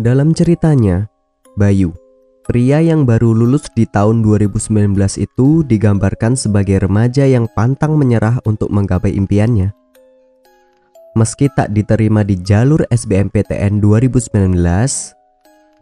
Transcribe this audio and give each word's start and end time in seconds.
Dalam 0.00 0.32
ceritanya, 0.32 1.12
Bayu, 1.60 1.92
pria 2.48 2.80
yang 2.80 3.04
baru 3.04 3.36
lulus 3.36 3.68
di 3.76 3.84
tahun 3.84 4.24
2019 4.24 4.96
itu 5.20 5.60
digambarkan 5.60 6.40
sebagai 6.40 6.80
remaja 6.88 7.28
yang 7.28 7.44
pantang 7.52 8.00
menyerah 8.00 8.40
untuk 8.48 8.72
menggapai 8.72 9.12
impiannya. 9.12 9.76
Meski 11.12 11.52
tak 11.52 11.76
diterima 11.76 12.24
di 12.24 12.40
jalur 12.40 12.80
SBMPTN 12.88 13.84
2019, 13.84 14.56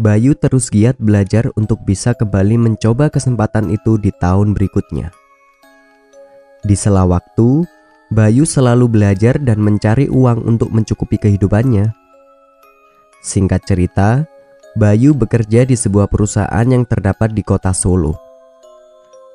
Bayu 0.02 0.34
terus 0.34 0.66
giat 0.66 0.98
belajar 0.98 1.54
untuk 1.54 1.78
bisa 1.86 2.10
kembali 2.10 2.58
mencoba 2.58 3.14
kesempatan 3.14 3.70
itu 3.70 4.02
di 4.02 4.10
tahun 4.18 4.50
berikutnya. 4.50 5.14
Di 6.66 6.74
sela 6.74 7.06
waktu, 7.06 7.62
Bayu 8.10 8.42
selalu 8.42 8.90
belajar 8.90 9.38
dan 9.38 9.62
mencari 9.62 10.10
uang 10.10 10.42
untuk 10.42 10.74
mencukupi 10.74 11.22
kehidupannya. 11.22 12.07
Singkat 13.18 13.66
cerita, 13.66 14.26
Bayu 14.78 15.10
bekerja 15.10 15.66
di 15.66 15.74
sebuah 15.74 16.06
perusahaan 16.06 16.62
yang 16.62 16.86
terdapat 16.86 17.34
di 17.34 17.42
kota 17.42 17.74
Solo. 17.74 18.14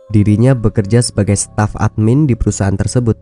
Dirinya 0.07 0.55
bekerja 0.55 1.03
sebagai 1.03 1.35
staf 1.35 1.75
admin 1.75 2.23
di 2.23 2.37
perusahaan 2.37 2.75
tersebut. 2.77 3.19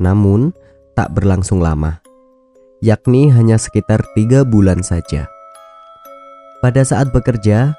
Namun, 0.00 0.56
tak 0.96 1.12
berlangsung 1.12 1.60
lama, 1.60 2.00
yakni 2.80 3.28
hanya 3.28 3.60
sekitar 3.60 4.00
tiga 4.16 4.48
bulan 4.48 4.80
saja. 4.80 5.28
Pada 6.64 6.80
saat 6.80 7.12
bekerja, 7.12 7.76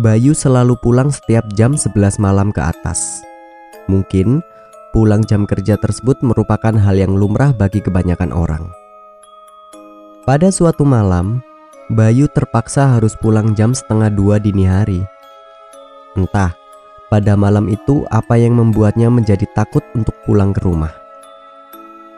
Bayu 0.00 0.32
selalu 0.32 0.78
pulang 0.80 1.12
setiap 1.12 1.44
jam 1.58 1.74
11 1.76 2.22
malam 2.22 2.54
ke 2.54 2.62
atas. 2.62 3.20
Mungkin 3.90 4.40
pulang 4.96 5.26
jam 5.26 5.44
kerja 5.44 5.76
tersebut 5.76 6.22
merupakan 6.24 6.72
hal 6.72 6.96
yang 6.96 7.12
lumrah 7.18 7.52
bagi 7.52 7.84
kebanyakan 7.84 8.30
orang. 8.32 8.87
Pada 10.28 10.52
suatu 10.52 10.84
malam, 10.84 11.40
Bayu 11.88 12.28
terpaksa 12.28 12.84
harus 12.84 13.16
pulang 13.16 13.56
jam 13.56 13.72
setengah 13.72 14.12
dua 14.12 14.36
dini 14.36 14.68
hari. 14.68 15.00
Entah, 16.20 16.52
pada 17.08 17.32
malam 17.32 17.64
itu 17.72 18.04
apa 18.12 18.36
yang 18.36 18.52
membuatnya 18.60 19.08
menjadi 19.08 19.48
takut 19.56 19.80
untuk 19.96 20.12
pulang 20.28 20.52
ke 20.52 20.60
rumah. 20.60 20.92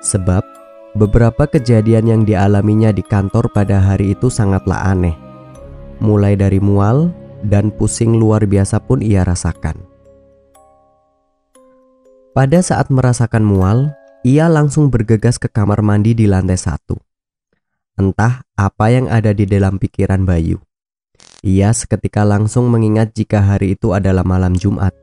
Sebab, 0.02 0.42
beberapa 0.98 1.46
kejadian 1.46 2.10
yang 2.10 2.22
dialaminya 2.26 2.90
di 2.90 3.06
kantor 3.06 3.46
pada 3.54 3.78
hari 3.78 4.18
itu 4.18 4.26
sangatlah 4.26 4.90
aneh. 4.90 5.14
Mulai 6.02 6.34
dari 6.34 6.58
mual 6.58 7.14
dan 7.46 7.70
pusing 7.70 8.18
luar 8.18 8.42
biasa 8.42 8.82
pun 8.82 9.06
ia 9.06 9.22
rasakan. 9.22 9.78
Pada 12.34 12.58
saat 12.58 12.90
merasakan 12.90 13.46
mual, 13.46 13.94
ia 14.26 14.50
langsung 14.50 14.90
bergegas 14.90 15.38
ke 15.38 15.46
kamar 15.46 15.78
mandi 15.78 16.10
di 16.10 16.26
lantai 16.26 16.58
satu. 16.58 17.09
Entah 18.00 18.48
apa 18.56 18.88
yang 18.88 19.12
ada 19.12 19.36
di 19.36 19.44
dalam 19.44 19.76
pikiran 19.76 20.24
Bayu. 20.24 20.56
Ia 21.44 21.68
seketika 21.68 22.24
langsung 22.24 22.72
mengingat 22.72 23.12
jika 23.12 23.44
hari 23.44 23.76
itu 23.76 23.92
adalah 23.92 24.24
malam 24.24 24.56
Jumat. 24.56 24.96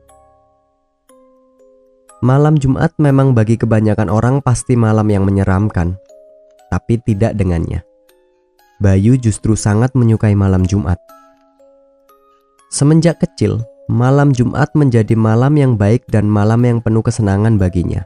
Malam 2.18 2.58
Jumat 2.58 2.90
memang 2.98 3.38
bagi 3.38 3.54
kebanyakan 3.54 4.10
orang 4.10 4.42
pasti 4.42 4.74
malam 4.74 5.06
yang 5.06 5.22
menyeramkan, 5.22 5.94
tapi 6.74 6.98
tidak 7.06 7.38
dengannya. 7.38 7.86
Bayu 8.82 9.14
justru 9.14 9.54
sangat 9.54 9.94
menyukai 9.94 10.34
malam 10.34 10.66
Jumat. 10.66 10.98
Semenjak 12.74 13.22
kecil, 13.22 13.62
malam 13.86 14.34
Jumat 14.34 14.74
menjadi 14.74 15.14
malam 15.14 15.54
yang 15.54 15.78
baik 15.78 16.02
dan 16.10 16.26
malam 16.26 16.66
yang 16.66 16.82
penuh 16.82 17.06
kesenangan 17.06 17.62
baginya. 17.62 18.02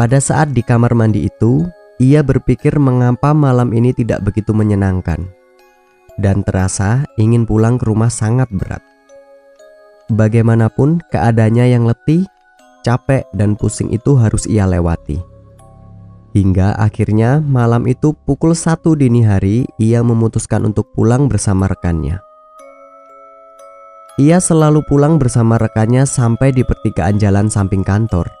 Pada 0.00 0.16
saat 0.16 0.56
di 0.56 0.64
kamar 0.64 0.96
mandi 0.96 1.28
itu, 1.28 1.68
ia 1.98 2.22
berpikir 2.22 2.78
mengapa 2.78 3.34
malam 3.34 3.74
ini 3.74 3.90
tidak 3.90 4.22
begitu 4.22 4.54
menyenangkan 4.54 5.38
dan 6.18 6.42
terasa 6.42 7.06
ingin 7.16 7.46
pulang 7.46 7.78
ke 7.78 7.86
rumah 7.86 8.10
sangat 8.10 8.50
berat. 8.50 8.82
Bagaimanapun 10.10 11.00
keadaannya 11.14 11.66
yang 11.72 11.86
letih, 11.86 12.26
capek 12.82 13.24
dan 13.32 13.54
pusing 13.54 13.94
itu 13.94 14.18
harus 14.18 14.44
ia 14.50 14.66
lewati. 14.66 15.22
Hingga 16.36 16.76
akhirnya 16.76 17.40
malam 17.40 17.88
itu 17.88 18.12
pukul 18.26 18.52
satu 18.52 18.92
dini 18.94 19.24
hari 19.24 19.64
ia 19.80 20.04
memutuskan 20.04 20.68
untuk 20.68 20.92
pulang 20.92 21.26
bersama 21.26 21.66
rekannya. 21.66 22.20
Ia 24.18 24.42
selalu 24.42 24.82
pulang 24.90 25.16
bersama 25.16 25.56
rekannya 25.62 26.02
sampai 26.02 26.50
di 26.50 26.66
pertigaan 26.66 27.22
jalan 27.22 27.46
samping 27.46 27.86
kantor. 27.86 28.37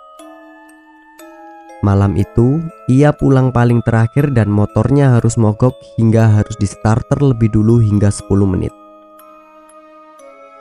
Malam 1.78 2.18
itu, 2.18 2.58
ia 2.90 3.14
pulang 3.14 3.54
paling 3.54 3.86
terakhir 3.86 4.34
dan 4.34 4.50
motornya 4.50 5.14
harus 5.14 5.38
mogok 5.38 5.78
hingga 5.94 6.42
harus 6.42 6.58
di 6.58 6.66
starter 6.66 7.22
lebih 7.22 7.54
dulu 7.54 7.78
hingga 7.78 8.10
10 8.10 8.26
menit. 8.50 8.74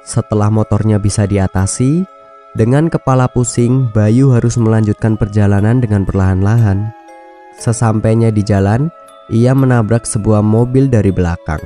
Setelah 0.06 0.54
motornya 0.54 1.02
bisa 1.02 1.26
diatasi, 1.26 2.06
dengan 2.54 2.86
kepala 2.86 3.26
pusing, 3.26 3.90
Bayu 3.90 4.30
harus 4.30 4.62
melanjutkan 4.62 5.18
perjalanan 5.18 5.82
dengan 5.82 6.06
perlahan-lahan. 6.06 6.94
Sesampainya 7.58 8.30
di 8.30 8.46
jalan, 8.46 8.94
ia 9.34 9.58
menabrak 9.58 10.06
sebuah 10.06 10.46
mobil 10.46 10.86
dari 10.86 11.10
belakang. 11.10 11.60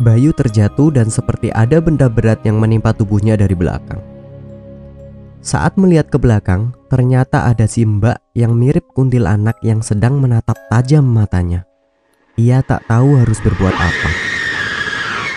Bayu 0.00 0.32
terjatuh 0.32 0.96
dan 0.96 1.12
seperti 1.12 1.52
ada 1.52 1.76
benda 1.78 2.08
berat 2.08 2.40
yang 2.48 2.56
menimpa 2.56 2.96
tubuhnya 2.96 3.36
dari 3.36 3.52
belakang. 3.52 4.00
Saat 5.38 5.78
melihat 5.78 6.10
ke 6.10 6.18
belakang, 6.18 6.74
ternyata 6.90 7.46
ada 7.46 7.70
si 7.70 7.86
mbak 7.86 8.18
yang 8.34 8.58
mirip 8.58 8.84
kuntilanak 8.92 9.54
yang 9.62 9.78
sedang 9.80 10.18
menatap 10.18 10.58
tajam 10.66 11.06
matanya. 11.06 11.62
Ia 12.34 12.62
tak 12.62 12.86
tahu 12.90 13.18
harus 13.18 13.38
berbuat 13.42 13.74
apa 13.74 14.10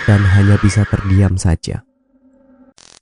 dan 0.06 0.22
hanya 0.34 0.58
bisa 0.58 0.82
terdiam 0.86 1.38
saja. 1.38 1.86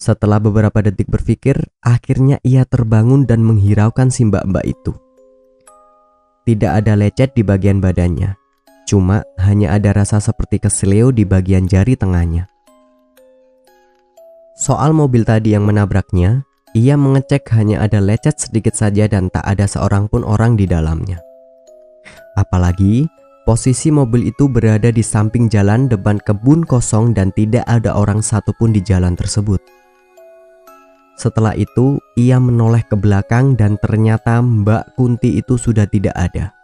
Setelah 0.01 0.41
beberapa 0.41 0.81
detik 0.81 1.13
berpikir, 1.13 1.61
akhirnya 1.85 2.41
ia 2.41 2.65
terbangun 2.65 3.29
dan 3.29 3.45
menghiraukan 3.45 4.09
si 4.09 4.25
mbak-mbak 4.25 4.65
itu. 4.65 4.97
Tidak 6.49 6.73
ada 6.73 6.97
lecet 6.97 7.37
di 7.37 7.45
bagian 7.45 7.85
badannya, 7.85 8.33
cuma 8.89 9.29
hanya 9.37 9.77
ada 9.77 9.93
rasa 9.93 10.17
seperti 10.17 10.57
keseleo 10.57 11.13
di 11.13 11.29
bagian 11.29 11.69
jari 11.69 12.01
tengahnya. 12.01 12.49
Soal 14.57 14.97
mobil 14.97 15.25
tadi 15.25 15.53
yang 15.53 15.69
menabraknya, 15.69 16.49
ia 16.71 16.95
mengecek 16.95 17.51
hanya 17.59 17.83
ada 17.83 17.99
lecet 17.99 18.39
sedikit 18.39 18.79
saja 18.79 19.11
dan 19.11 19.27
tak 19.33 19.43
ada 19.43 19.67
seorang 19.67 20.07
pun 20.07 20.23
orang 20.23 20.55
di 20.55 20.71
dalamnya. 20.71 21.19
Apalagi 22.39 23.11
posisi 23.43 23.91
mobil 23.91 24.31
itu 24.31 24.47
berada 24.47 24.95
di 24.95 25.03
samping 25.03 25.51
jalan 25.51 25.91
depan 25.91 26.23
kebun 26.23 26.63
kosong 26.63 27.11
dan 27.11 27.35
tidak 27.35 27.67
ada 27.67 27.99
orang 27.99 28.23
satupun 28.23 28.71
di 28.71 28.79
jalan 28.79 29.19
tersebut. 29.19 29.59
Setelah 31.19 31.53
itu, 31.59 32.01
ia 32.17 32.41
menoleh 32.41 32.81
ke 32.87 32.97
belakang 32.97 33.53
dan 33.53 33.77
ternyata 33.77 34.41
Mbak 34.41 34.97
Kunti 34.97 35.37
itu 35.37 35.61
sudah 35.61 35.85
tidak 35.85 36.17
ada. 36.17 36.57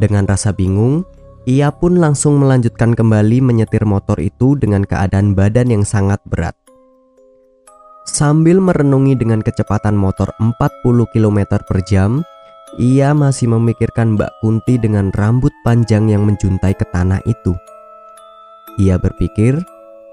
Dengan 0.00 0.24
rasa 0.24 0.56
bingung, 0.56 1.04
ia 1.44 1.68
pun 1.68 2.00
langsung 2.00 2.40
melanjutkan 2.40 2.96
kembali 2.96 3.44
menyetir 3.44 3.84
motor 3.84 4.16
itu 4.16 4.56
dengan 4.56 4.88
keadaan 4.88 5.36
badan 5.36 5.68
yang 5.68 5.84
sangat 5.84 6.16
berat. 6.24 6.56
Sambil 8.10 8.58
merenungi 8.58 9.14
dengan 9.14 9.38
kecepatan 9.38 9.94
motor 9.94 10.34
40 10.42 10.82
km 11.14 11.62
per 11.62 11.78
jam, 11.86 12.26
ia 12.74 13.14
masih 13.14 13.54
memikirkan 13.54 14.18
Mbak 14.18 14.42
Kunti 14.42 14.82
dengan 14.82 15.14
rambut 15.14 15.54
panjang 15.62 16.10
yang 16.10 16.26
menjuntai 16.26 16.74
ke 16.74 16.90
tanah 16.90 17.22
itu. 17.22 17.54
Ia 18.82 18.98
berpikir, 18.98 19.62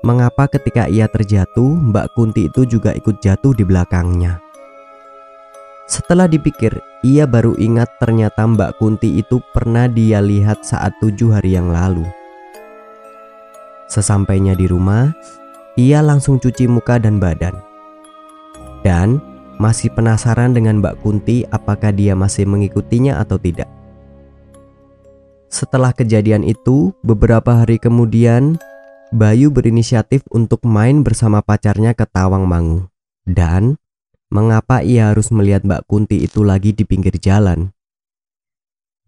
mengapa 0.05 0.45
ketika 0.45 0.85
ia 0.85 1.09
terjatuh, 1.09 1.73
Mbak 1.89 2.13
Kunti 2.13 2.45
itu 2.45 2.69
juga 2.69 2.93
ikut 2.93 3.17
jatuh 3.17 3.57
di 3.57 3.65
belakangnya. 3.65 4.45
Setelah 5.89 6.29
dipikir, 6.29 6.77
ia 7.01 7.25
baru 7.25 7.57
ingat 7.57 7.97
ternyata 7.97 8.45
Mbak 8.45 8.77
Kunti 8.77 9.17
itu 9.17 9.41
pernah 9.57 9.89
dia 9.89 10.21
lihat 10.21 10.61
saat 10.61 10.93
tujuh 11.01 11.33
hari 11.33 11.57
yang 11.57 11.73
lalu. 11.73 12.05
Sesampainya 13.89 14.53
di 14.53 14.69
rumah, 14.69 15.09
ia 15.73 16.05
langsung 16.05 16.37
cuci 16.37 16.69
muka 16.69 17.01
dan 17.01 17.17
badan 17.17 17.66
dan 18.87 19.19
masih 19.59 19.91
penasaran 19.91 20.55
dengan 20.55 20.79
Mbak 20.79 21.03
Kunti 21.03 21.43
apakah 21.51 21.91
dia 21.91 22.15
masih 22.15 22.47
mengikutinya 22.47 23.19
atau 23.19 23.35
tidak. 23.35 23.67
Setelah 25.51 25.91
kejadian 25.91 26.47
itu, 26.47 26.95
beberapa 27.03 27.51
hari 27.51 27.83
kemudian, 27.83 28.55
Bayu 29.11 29.51
berinisiatif 29.51 30.23
untuk 30.31 30.63
main 30.63 31.03
bersama 31.03 31.43
pacarnya 31.43 31.91
ke 31.91 32.07
Tawang 32.07 32.47
Mangu. 32.47 32.87
Dan 33.27 33.75
mengapa 34.31 34.83
ia 34.83 35.11
harus 35.11 35.31
melihat 35.35 35.67
Mbak 35.67 35.83
Kunti 35.87 36.23
itu 36.23 36.43
lagi 36.43 36.71
di 36.71 36.83
pinggir 36.87 37.15
jalan? 37.19 37.71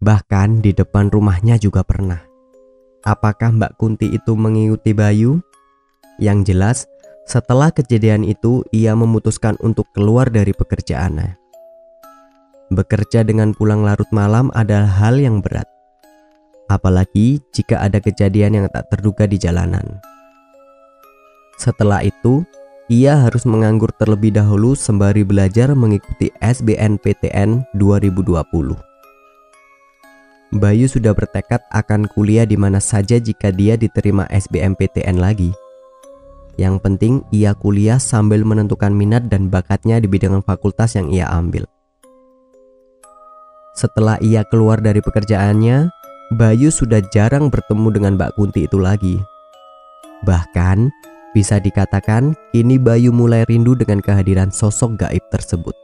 Bahkan 0.00 0.64
di 0.64 0.72
depan 0.76 1.12
rumahnya 1.12 1.60
juga 1.60 1.84
pernah. 1.84 2.20
Apakah 3.04 3.52
Mbak 3.56 3.76
Kunti 3.80 4.12
itu 4.12 4.32
mengikuti 4.36 4.96
Bayu? 4.96 5.40
Yang 6.16 6.38
jelas, 6.52 6.78
setelah 7.30 7.70
kejadian 7.70 8.26
itu, 8.26 8.66
ia 8.74 8.98
memutuskan 8.98 9.54
untuk 9.62 9.86
keluar 9.94 10.26
dari 10.26 10.50
pekerjaannya. 10.50 11.38
Bekerja 12.74 13.22
dengan 13.22 13.54
pulang 13.54 13.86
larut 13.86 14.10
malam 14.10 14.50
adalah 14.50 14.90
hal 14.98 15.22
yang 15.22 15.38
berat. 15.38 15.70
apalagi 16.70 17.42
jika 17.50 17.82
ada 17.82 17.98
kejadian 17.98 18.54
yang 18.62 18.66
tak 18.70 18.86
terduga 18.94 19.26
di 19.26 19.34
jalanan. 19.42 19.82
Setelah 21.58 22.06
itu, 22.06 22.46
ia 22.86 23.18
harus 23.26 23.42
menganggur 23.42 23.90
terlebih 23.98 24.30
dahulu 24.30 24.78
sembari 24.78 25.26
belajar 25.26 25.74
mengikuti 25.74 26.30
SBNPTN 26.38 27.74
2020. 27.74 28.78
Bayu 30.54 30.86
sudah 30.86 31.10
bertekad 31.10 31.58
akan 31.74 32.06
kuliah 32.10 32.46
di 32.46 32.54
mana 32.54 32.78
saja 32.78 33.18
jika 33.18 33.50
dia 33.50 33.74
diterima 33.74 34.30
SBMPTN 34.30 35.18
lagi. 35.18 35.50
Yang 36.60 36.76
penting 36.84 37.24
ia 37.32 37.56
kuliah 37.56 37.96
sambil 37.96 38.44
menentukan 38.44 38.92
minat 38.92 39.32
dan 39.32 39.48
bakatnya 39.48 39.96
di 39.96 40.04
bidang 40.04 40.44
fakultas 40.44 40.92
yang 40.92 41.08
ia 41.08 41.24
ambil. 41.32 41.64
Setelah 43.72 44.20
ia 44.20 44.44
keluar 44.44 44.76
dari 44.84 45.00
pekerjaannya, 45.00 45.88
Bayu 46.36 46.68
sudah 46.68 47.00
jarang 47.08 47.48
bertemu 47.48 47.88
dengan 47.96 48.12
Mbak 48.20 48.36
Kunti 48.36 48.68
itu 48.68 48.76
lagi. 48.76 49.16
Bahkan, 50.28 50.92
bisa 51.32 51.56
dikatakan 51.56 52.36
kini 52.52 52.76
Bayu 52.76 53.08
mulai 53.08 53.48
rindu 53.48 53.72
dengan 53.72 54.04
kehadiran 54.04 54.52
sosok 54.52 55.00
gaib 55.00 55.24
tersebut. 55.32 55.79